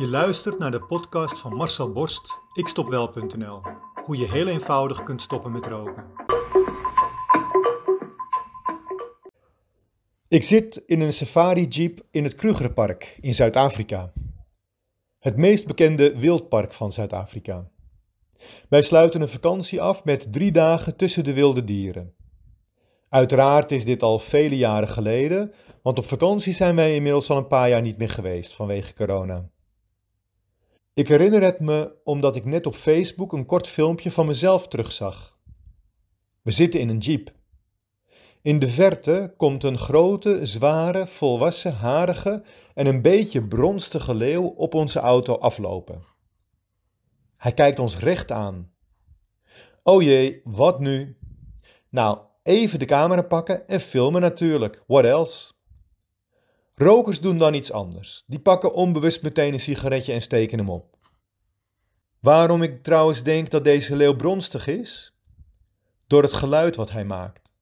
Je 0.00 0.08
luistert 0.08 0.58
naar 0.58 0.70
de 0.70 0.80
podcast 0.80 1.38
van 1.38 1.54
Marcel 1.54 1.92
Borst, 1.92 2.40
ikstopwel.nl. 2.52 3.60
Hoe 4.04 4.16
je 4.16 4.30
heel 4.30 4.46
eenvoudig 4.46 5.02
kunt 5.02 5.22
stoppen 5.22 5.52
met 5.52 5.66
roken. 5.66 6.04
Ik 10.28 10.42
zit 10.42 10.82
in 10.86 11.00
een 11.00 11.12
safari-jeep 11.12 12.00
in 12.10 12.24
het 12.24 12.34
Krugerpark 12.34 13.18
in 13.20 13.34
Zuid-Afrika. 13.34 14.12
Het 15.18 15.36
meest 15.36 15.66
bekende 15.66 16.18
wildpark 16.18 16.72
van 16.72 16.92
Zuid-Afrika. 16.92 17.70
Wij 18.68 18.82
sluiten 18.82 19.20
een 19.20 19.28
vakantie 19.28 19.80
af 19.80 20.04
met 20.04 20.32
drie 20.32 20.52
dagen 20.52 20.96
tussen 20.96 21.24
de 21.24 21.34
wilde 21.34 21.64
dieren. 21.64 22.14
Uiteraard 23.08 23.70
is 23.70 23.84
dit 23.84 24.02
al 24.02 24.18
vele 24.18 24.56
jaren 24.56 24.88
geleden, 24.88 25.52
want 25.82 25.98
op 25.98 26.06
vakantie 26.06 26.54
zijn 26.54 26.76
wij 26.76 26.94
inmiddels 26.94 27.30
al 27.30 27.36
een 27.36 27.46
paar 27.46 27.68
jaar 27.68 27.82
niet 27.82 27.98
meer 27.98 28.10
geweest 28.10 28.54
vanwege 28.54 28.94
corona. 28.94 29.50
Ik 31.00 31.08
herinner 31.08 31.42
het 31.42 31.60
me 31.60 31.92
omdat 32.04 32.36
ik 32.36 32.44
net 32.44 32.66
op 32.66 32.74
Facebook 32.74 33.32
een 33.32 33.46
kort 33.46 33.66
filmpje 33.66 34.10
van 34.10 34.26
mezelf 34.26 34.68
terugzag. 34.68 35.38
We 36.42 36.50
zitten 36.50 36.80
in 36.80 36.88
een 36.88 36.98
jeep. 36.98 37.32
In 38.42 38.58
de 38.58 38.68
verte 38.68 39.34
komt 39.36 39.64
een 39.64 39.78
grote, 39.78 40.46
zware, 40.46 41.06
volwassen, 41.06 41.74
harige 41.74 42.42
en 42.74 42.86
een 42.86 43.02
beetje 43.02 43.46
bronstige 43.46 44.14
leeuw 44.14 44.46
op 44.46 44.74
onze 44.74 44.98
auto 44.98 45.34
aflopen. 45.34 46.02
Hij 47.36 47.52
kijkt 47.52 47.78
ons 47.78 47.98
recht 47.98 48.30
aan. 48.30 48.72
Oh 49.82 50.02
jee, 50.02 50.40
wat 50.44 50.80
nu? 50.80 51.18
Nou, 51.88 52.18
even 52.42 52.78
de 52.78 52.84
camera 52.84 53.22
pakken 53.22 53.68
en 53.68 53.80
filmen 53.80 54.20
natuurlijk. 54.20 54.82
What 54.86 55.04
else? 55.04 55.52
Rokers 56.82 57.20
doen 57.20 57.38
dan 57.38 57.54
iets 57.54 57.72
anders. 57.72 58.24
Die 58.26 58.38
pakken 58.38 58.72
onbewust 58.72 59.22
meteen 59.22 59.52
een 59.52 59.60
sigaretje 59.60 60.12
en 60.12 60.22
steken 60.22 60.58
hem 60.58 60.70
op. 60.70 60.96
Waarom 62.20 62.62
ik 62.62 62.82
trouwens 62.82 63.22
denk 63.22 63.50
dat 63.50 63.64
deze 63.64 63.96
leeuw 63.96 64.16
bronstig 64.16 64.66
is? 64.66 65.14
Door 66.06 66.22
het 66.22 66.32
geluid 66.32 66.76
wat 66.76 66.90
hij 66.90 67.04
maakt. 67.04 67.52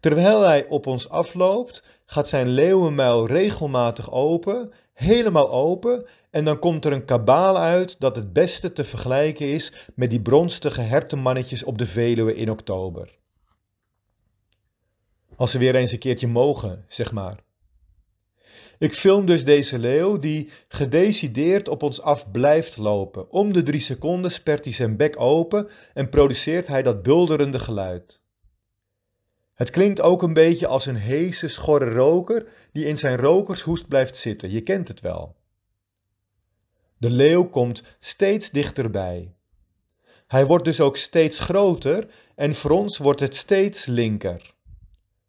Terwijl 0.00 0.40
hij 0.40 0.66
op 0.66 0.86
ons 0.86 1.08
afloopt, 1.08 1.82
gaat 2.06 2.28
zijn 2.28 2.48
leeuwenmuil 2.48 3.26
regelmatig 3.26 4.12
open, 4.12 4.72
helemaal 4.92 5.50
open, 5.50 6.06
en 6.30 6.44
dan 6.44 6.58
komt 6.58 6.84
er 6.84 6.92
een 6.92 7.04
kabaal 7.04 7.56
uit 7.58 8.00
dat 8.00 8.16
het 8.16 8.32
beste 8.32 8.72
te 8.72 8.84
vergelijken 8.84 9.46
is 9.46 9.72
met 9.94 10.10
die 10.10 10.22
bronstige 10.22 10.80
hertenmannetjes 10.80 11.64
op 11.64 11.78
de 11.78 11.86
Veluwe 11.86 12.34
in 12.34 12.50
oktober. 12.50 13.14
Als 15.36 15.50
ze 15.50 15.58
weer 15.58 15.74
eens 15.74 15.92
een 15.92 15.98
keertje 15.98 16.28
mogen, 16.28 16.84
zeg 16.88 17.12
maar. 17.12 17.44
Ik 18.78 18.94
film 18.94 19.26
dus 19.26 19.44
deze 19.44 19.78
leeuw 19.78 20.18
die 20.18 20.50
gedecideerd 20.68 21.68
op 21.68 21.82
ons 21.82 22.00
af 22.00 22.30
blijft 22.30 22.76
lopen. 22.76 23.30
Om 23.30 23.52
de 23.52 23.62
drie 23.62 23.80
seconden 23.80 24.32
spert 24.32 24.64
hij 24.64 24.74
zijn 24.74 24.96
bek 24.96 25.20
open 25.20 25.68
en 25.94 26.08
produceert 26.08 26.66
hij 26.66 26.82
dat 26.82 27.02
bulderende 27.02 27.58
geluid. 27.58 28.20
Het 29.54 29.70
klinkt 29.70 30.00
ook 30.00 30.22
een 30.22 30.32
beetje 30.32 30.66
als 30.66 30.86
een 30.86 30.96
heese, 30.96 31.48
schorre 31.48 31.90
roker 31.90 32.46
die 32.72 32.84
in 32.84 32.98
zijn 32.98 33.16
rokershoest 33.16 33.88
blijft 33.88 34.16
zitten. 34.16 34.50
Je 34.50 34.60
kent 34.60 34.88
het 34.88 35.00
wel. 35.00 35.36
De 36.98 37.10
leeuw 37.10 37.44
komt 37.48 37.82
steeds 38.00 38.50
dichterbij. 38.50 39.34
Hij 40.26 40.46
wordt 40.46 40.64
dus 40.64 40.80
ook 40.80 40.96
steeds 40.96 41.38
groter 41.38 42.08
en 42.34 42.54
voor 42.54 42.70
ons 42.70 42.98
wordt 42.98 43.20
het 43.20 43.36
steeds 43.36 43.86
linker. 43.86 44.54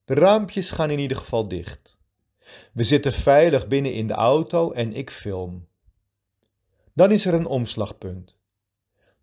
De 0.06 0.14
raampjes 0.14 0.72
gaan 0.72 0.89
in 0.89 1.00
ieder 1.00 1.17
geval 1.17 1.48
dicht. 1.48 1.97
We 2.73 2.84
zitten 2.84 3.14
veilig 3.14 3.67
binnen 3.67 3.94
in 3.94 4.08
de 4.08 4.14
auto 4.14 4.72
en 4.72 4.94
ik 4.94 5.09
film. 5.09 5.67
Dan 6.94 7.12
is 7.12 7.26
er 7.26 7.34
een 7.34 7.45
omslagpunt. 7.45 8.38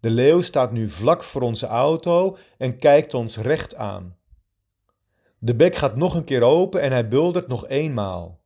De 0.01 0.11
leeuw 0.11 0.43
staat 0.43 0.73
nu 0.73 0.91
vlak 0.91 1.23
voor 1.23 1.43
onze 1.43 1.67
auto 1.67 2.37
en 2.59 2.79
kijkt 2.79 3.15
ons 3.15 3.37
recht 3.37 3.75
aan. 3.75 4.17
De 5.39 5.55
bek 5.55 5.75
gaat 5.75 5.97
nog 5.97 6.15
een 6.15 6.25
keer 6.25 6.43
open 6.43 6.81
en 6.81 6.93
hij 6.93 7.09
buldert 7.09 7.49
nog 7.49 7.69
eenmaal. 7.69 8.41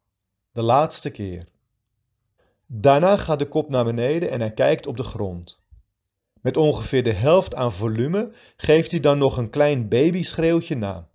De 0.52 0.62
laatste 0.62 1.10
keer. 1.10 1.48
Daarna 2.66 3.16
gaat 3.16 3.38
de 3.38 3.48
kop 3.48 3.68
naar 3.68 3.84
beneden 3.84 4.30
en 4.30 4.40
hij 4.40 4.52
kijkt 4.52 4.86
op 4.86 4.96
de 4.96 5.02
grond. 5.02 5.62
Met 6.40 6.56
ongeveer 6.56 7.02
de 7.02 7.12
helft 7.12 7.54
aan 7.54 7.72
volume 7.72 8.32
geeft 8.56 8.90
hij 8.90 9.00
dan 9.00 9.18
nog 9.18 9.36
een 9.36 9.50
klein 9.50 9.88
babyschreeuwtje 9.88 10.76
na. 10.76 11.08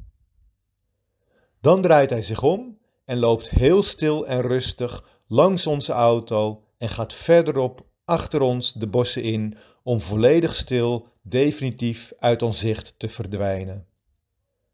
Dan 1.61 1.81
draait 1.81 2.09
hij 2.09 2.21
zich 2.21 2.41
om 2.41 2.77
en 3.05 3.19
loopt 3.19 3.49
heel 3.49 3.83
stil 3.83 4.27
en 4.27 4.41
rustig 4.41 5.03
langs 5.27 5.67
onze 5.67 5.91
auto 5.91 6.63
en 6.77 6.89
gaat 6.89 7.13
verderop 7.13 7.85
achter 8.05 8.41
ons 8.41 8.73
de 8.73 8.87
bossen 8.87 9.23
in 9.23 9.57
om 9.83 9.99
volledig 9.99 10.55
stil, 10.55 11.07
definitief 11.21 12.13
uit 12.19 12.41
ons 12.41 12.59
zicht 12.59 12.99
te 12.99 13.09
verdwijnen. 13.09 13.87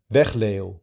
Weg 0.08 0.34
leeuw. 0.34 0.82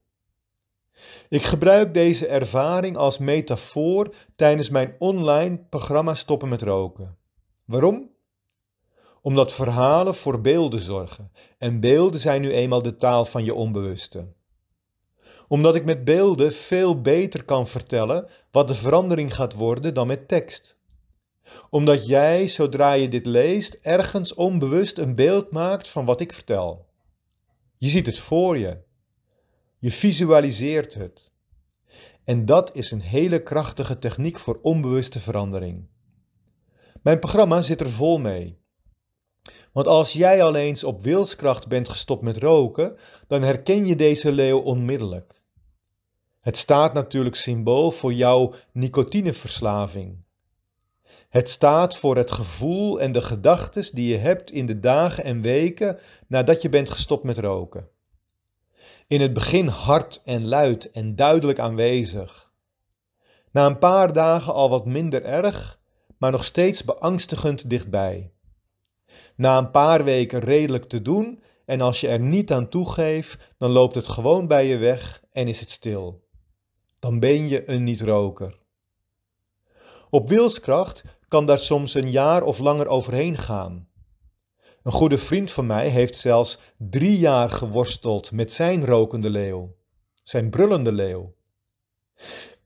Ik 1.28 1.42
gebruik 1.42 1.94
deze 1.94 2.26
ervaring 2.26 2.96
als 2.96 3.18
metafoor 3.18 4.14
tijdens 4.36 4.68
mijn 4.68 4.94
online 4.98 5.58
programma 5.70 6.14
Stoppen 6.14 6.48
met 6.48 6.62
Roken. 6.62 7.16
Waarom? 7.64 8.10
Omdat 9.22 9.52
verhalen 9.52 10.14
voor 10.14 10.40
beelden 10.40 10.80
zorgen 10.80 11.32
en 11.58 11.80
beelden 11.80 12.20
zijn 12.20 12.40
nu 12.40 12.50
eenmaal 12.50 12.82
de 12.82 12.96
taal 12.96 13.24
van 13.24 13.44
je 13.44 13.54
onbewuste 13.54 14.26
omdat 15.48 15.74
ik 15.74 15.84
met 15.84 16.04
beelden 16.04 16.52
veel 16.52 17.00
beter 17.00 17.44
kan 17.44 17.66
vertellen 17.68 18.28
wat 18.50 18.68
de 18.68 18.74
verandering 18.74 19.34
gaat 19.34 19.54
worden 19.54 19.94
dan 19.94 20.06
met 20.06 20.28
tekst. 20.28 20.78
Omdat 21.70 22.06
jij, 22.06 22.48
zodra 22.48 22.92
je 22.92 23.08
dit 23.08 23.26
leest, 23.26 23.78
ergens 23.82 24.34
onbewust 24.34 24.98
een 24.98 25.14
beeld 25.14 25.50
maakt 25.50 25.88
van 25.88 26.04
wat 26.04 26.20
ik 26.20 26.32
vertel. 26.32 26.86
Je 27.76 27.88
ziet 27.88 28.06
het 28.06 28.18
voor 28.18 28.58
je. 28.58 28.78
Je 29.78 29.90
visualiseert 29.90 30.94
het. 30.94 31.30
En 32.24 32.44
dat 32.44 32.76
is 32.76 32.90
een 32.90 33.00
hele 33.00 33.42
krachtige 33.42 33.98
techniek 33.98 34.38
voor 34.38 34.58
onbewuste 34.62 35.20
verandering. 35.20 35.86
Mijn 37.02 37.18
programma 37.18 37.62
zit 37.62 37.80
er 37.80 37.90
vol 37.90 38.18
mee. 38.18 38.58
Want 39.76 39.88
als 39.88 40.12
jij 40.12 40.42
al 40.42 40.54
eens 40.54 40.84
op 40.84 41.02
wilskracht 41.02 41.68
bent 41.68 41.88
gestopt 41.88 42.22
met 42.22 42.36
roken, 42.36 42.96
dan 43.26 43.42
herken 43.42 43.86
je 43.86 43.96
deze 43.96 44.32
leeuw 44.32 44.58
onmiddellijk. 44.58 45.42
Het 46.40 46.56
staat 46.56 46.92
natuurlijk 46.92 47.36
symbool 47.36 47.90
voor 47.90 48.12
jouw 48.12 48.54
nicotineverslaving. 48.72 50.22
Het 51.28 51.48
staat 51.48 51.96
voor 51.96 52.16
het 52.16 52.30
gevoel 52.30 53.00
en 53.00 53.12
de 53.12 53.20
gedachten 53.20 53.94
die 53.94 54.08
je 54.08 54.16
hebt 54.16 54.50
in 54.50 54.66
de 54.66 54.80
dagen 54.80 55.24
en 55.24 55.40
weken 55.40 55.98
nadat 56.26 56.62
je 56.62 56.68
bent 56.68 56.90
gestopt 56.90 57.24
met 57.24 57.38
roken. 57.38 57.88
In 59.06 59.20
het 59.20 59.32
begin 59.32 59.66
hard 59.66 60.22
en 60.24 60.46
luid 60.46 60.90
en 60.90 61.16
duidelijk 61.16 61.58
aanwezig. 61.58 62.50
Na 63.50 63.66
een 63.66 63.78
paar 63.78 64.12
dagen 64.12 64.54
al 64.54 64.70
wat 64.70 64.86
minder 64.86 65.24
erg, 65.24 65.78
maar 66.18 66.30
nog 66.30 66.44
steeds 66.44 66.84
beangstigend 66.84 67.70
dichtbij. 67.70 68.30
Na 69.36 69.58
een 69.58 69.70
paar 69.70 70.04
weken 70.04 70.40
redelijk 70.40 70.84
te 70.84 71.02
doen 71.02 71.42
en 71.64 71.80
als 71.80 72.00
je 72.00 72.08
er 72.08 72.20
niet 72.20 72.52
aan 72.52 72.68
toegeeft, 72.68 73.36
dan 73.58 73.70
loopt 73.70 73.94
het 73.94 74.08
gewoon 74.08 74.46
bij 74.46 74.66
je 74.66 74.76
weg 74.76 75.22
en 75.32 75.48
is 75.48 75.60
het 75.60 75.70
stil 75.70 76.24
dan 77.06 77.20
ben 77.20 77.48
je 77.48 77.70
een 77.70 77.82
niet-roker. 77.82 78.58
Op 80.10 80.28
wilskracht 80.28 81.04
kan 81.28 81.46
daar 81.46 81.58
soms 81.58 81.94
een 81.94 82.10
jaar 82.10 82.42
of 82.42 82.58
langer 82.58 82.86
overheen 82.86 83.38
gaan. 83.38 83.88
Een 84.82 84.92
goede 84.92 85.18
vriend 85.18 85.50
van 85.50 85.66
mij 85.66 85.88
heeft 85.88 86.16
zelfs 86.16 86.58
drie 86.78 87.18
jaar 87.18 87.50
geworsteld 87.50 88.32
met 88.32 88.52
zijn 88.52 88.84
rokende 88.84 89.30
leeuw, 89.30 89.74
zijn 90.22 90.50
brullende 90.50 90.92
leeuw. 90.92 91.34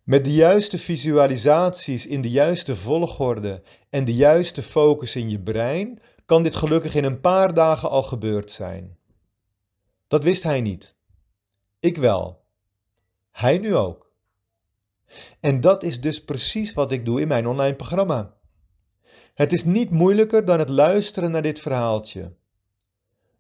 Met 0.03 0.25
de 0.25 0.33
juiste 0.33 0.79
visualisaties 0.79 2.07
in 2.07 2.21
de 2.21 2.31
juiste 2.31 2.77
volgorde 2.77 3.63
en 3.91 4.05
de 4.05 4.15
juiste 4.15 4.63
focus 4.63 5.17
in 5.17 5.31
je 5.31 5.41
brein 5.41 6.01
kan 6.31 6.43
dit 6.43 6.55
gelukkig 6.55 6.95
in 6.95 7.05
een 7.05 7.21
paar 7.21 7.55
dagen 7.55 7.91
al 7.91 8.03
gebeurd 8.03 8.51
zijn. 8.51 8.97
Dat 10.09 10.25
wist 10.25 10.43
hij 10.43 10.61
niet. 10.61 10.97
Ik 11.81 11.97
wel. 11.97 12.45
Hij 13.31 13.59
nu 13.59 13.77
ook. 13.77 14.13
En 15.41 15.61
dat 15.61 15.83
is 15.83 16.01
dus 16.01 16.25
precies 16.25 16.73
wat 16.73 16.93
ik 16.93 17.05
doe 17.05 17.21
in 17.21 17.29
mijn 17.29 17.47
online 17.47 17.77
programma. 17.77 18.35
Het 19.35 19.53
is 19.53 19.65
niet 19.65 19.91
moeilijker 19.91 20.45
dan 20.45 20.59
het 20.59 20.69
luisteren 20.69 21.31
naar 21.31 21.43
dit 21.43 21.61
verhaaltje. 21.61 22.33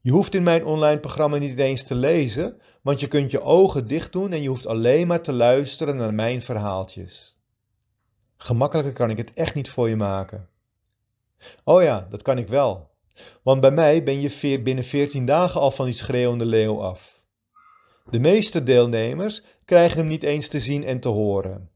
Je 0.00 0.10
hoeft 0.10 0.34
in 0.34 0.42
mijn 0.42 0.64
online 0.64 1.00
programma 1.00 1.36
niet 1.36 1.58
eens 1.58 1.82
te 1.82 1.94
lezen, 1.94 2.60
want 2.82 3.00
je 3.00 3.08
kunt 3.08 3.30
je 3.30 3.42
ogen 3.42 3.86
dicht 3.86 4.12
doen 4.12 4.32
en 4.32 4.42
je 4.42 4.48
hoeft 4.48 4.66
alleen 4.66 5.06
maar 5.06 5.22
te 5.22 5.32
luisteren 5.32 5.96
naar 5.96 6.14
mijn 6.14 6.42
verhaaltjes. 6.42 7.40
Gemakkelijker 8.36 8.92
kan 8.92 9.10
ik 9.10 9.16
het 9.16 9.32
echt 9.32 9.54
niet 9.54 9.70
voor 9.70 9.88
je 9.88 9.96
maken. 9.96 10.49
Oh 11.64 11.82
ja, 11.82 12.06
dat 12.10 12.22
kan 12.22 12.38
ik 12.38 12.48
wel. 12.48 12.90
Want 13.42 13.60
bij 13.60 13.70
mij 13.70 14.02
ben 14.02 14.20
je 14.20 14.60
binnen 14.62 14.84
14 14.84 15.24
dagen 15.24 15.60
al 15.60 15.70
van 15.70 15.84
die 15.84 15.94
schreeuwende 15.94 16.44
leeuw 16.44 16.82
af. 16.82 17.20
De 18.10 18.18
meeste 18.18 18.62
deelnemers 18.62 19.42
krijgen 19.64 19.98
hem 19.98 20.06
niet 20.06 20.22
eens 20.22 20.48
te 20.48 20.60
zien 20.60 20.84
en 20.84 21.00
te 21.00 21.08
horen. 21.08 21.70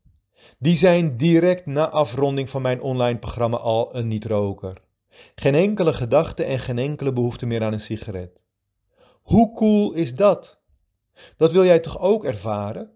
die 0.58 0.76
zijn 0.76 1.16
direct 1.16 1.66
na 1.66 1.88
afronding 1.88 2.50
van 2.50 2.62
mijn 2.62 2.80
online 2.80 3.18
programma 3.18 3.56
al 3.56 3.96
een 3.96 4.08
niet-roker. 4.08 4.82
Geen 5.34 5.54
enkele 5.54 5.92
gedachte 5.92 6.44
en 6.44 6.58
geen 6.58 6.78
enkele 6.78 7.12
behoefte 7.12 7.46
meer 7.46 7.62
aan 7.62 7.72
een 7.72 7.80
sigaret. 7.80 8.40
Hoe 9.22 9.54
cool 9.54 9.92
is 9.92 10.14
dat? 10.14 10.60
Dat 11.36 11.52
wil 11.52 11.64
jij 11.64 11.78
toch 11.78 12.00
ook 12.00 12.24
ervaren? 12.24 12.90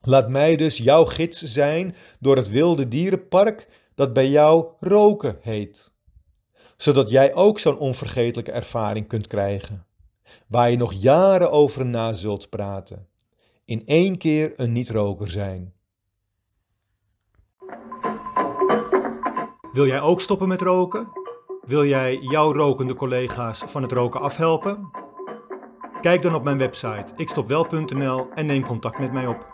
Laat 0.00 0.28
mij 0.28 0.56
dus 0.56 0.76
jouw 0.76 1.04
gids 1.04 1.42
zijn 1.42 1.96
door 2.20 2.36
het 2.36 2.48
wilde 2.48 2.88
dierenpark 2.88 3.68
dat 3.94 4.12
bij 4.12 4.28
jou 4.28 4.66
roken 4.80 5.38
heet. 5.40 5.92
Zodat 6.76 7.10
jij 7.10 7.34
ook 7.34 7.58
zo'n 7.58 7.78
onvergetelijke 7.78 8.52
ervaring 8.52 9.08
kunt 9.08 9.26
krijgen, 9.26 9.86
waar 10.46 10.70
je 10.70 10.76
nog 10.76 10.92
jaren 10.92 11.50
over 11.50 11.86
na 11.86 12.12
zult 12.12 12.48
praten. 12.48 13.08
In 13.64 13.82
één 13.86 14.18
keer 14.18 14.52
een 14.56 14.72
niet-roker 14.72 15.30
zijn. 15.30 15.72
Wil 19.72 19.86
jij 19.86 20.00
ook 20.00 20.20
stoppen 20.20 20.48
met 20.48 20.62
roken? 20.62 21.08
Wil 21.66 21.84
jij 21.84 22.18
jouw 22.20 22.52
rokende 22.52 22.94
collega's 22.94 23.58
van 23.66 23.82
het 23.82 23.92
roken 23.92 24.20
afhelpen? 24.20 24.90
Kijk 26.00 26.22
dan 26.22 26.34
op 26.34 26.44
mijn 26.44 26.58
website 26.58 27.12
ikstopwel.nl 27.16 28.26
en 28.34 28.46
neem 28.46 28.66
contact 28.66 28.98
met 28.98 29.12
mij 29.12 29.26
op. 29.26 29.53